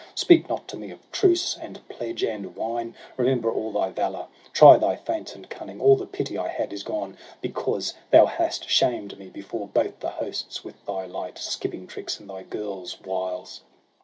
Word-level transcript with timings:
Speak 0.15 0.49
not 0.49 0.67
to 0.69 0.77
me 0.77 0.89
of 0.89 1.11
truce, 1.11 1.55
and 1.55 1.87
pledge, 1.87 2.23
and 2.23 2.55
wine! 2.55 2.95
Remember 3.17 3.51
all 3.51 3.71
thy 3.71 3.91
valour; 3.91 4.25
try 4.51 4.75
thy 4.77 4.95
feints 4.95 5.35
And 5.35 5.47
cunning! 5.47 5.79
all 5.79 5.95
the 5.95 6.07
pity 6.07 6.39
I 6.39 6.47
had 6.47 6.73
is 6.73 6.81
gone; 6.81 7.15
Because 7.39 7.93
thou 8.09 8.25
hast 8.25 8.67
shamed 8.67 9.19
me 9.19 9.29
before 9.29 9.67
both 9.67 9.99
the 9.99 10.09
hosts 10.09 10.63
With 10.63 10.83
thy 10.87 11.05
light 11.05 11.37
skipping 11.37 11.85
tricks, 11.85 12.19
and 12.19 12.27
thy 12.27 12.41
girl's 12.41 12.99
wiles.' 13.01 13.61